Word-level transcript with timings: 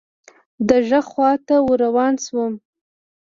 د 0.67 0.69
ږغ 0.87 1.03
خواته 1.11 1.55
ور 1.65 1.77
روان 1.85 2.13
شوم. 2.25 2.53